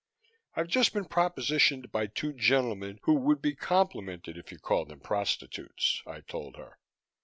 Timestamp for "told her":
6.21-6.79